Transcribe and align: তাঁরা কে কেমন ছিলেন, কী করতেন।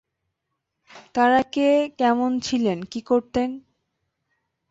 তাঁরা 1.15 1.41
কে 1.51 1.67
কেমন 1.97 2.31
ছিলেন, 2.39 2.77
কী 2.83 2.99
করতেন। 3.01 3.49